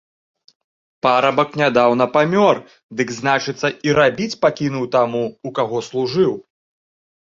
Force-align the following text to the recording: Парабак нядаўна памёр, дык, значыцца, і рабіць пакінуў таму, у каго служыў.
Парабак 1.05 1.49
нядаўна 1.61 2.07
памёр, 2.17 2.55
дык, 3.03 3.09
значыцца, 3.19 3.67
і 3.91 3.97
рабіць 4.01 4.33
пакінуў 4.49 4.93
таму, 5.01 5.25
у 5.47 5.57
каго 5.57 5.89
служыў. 5.95 6.31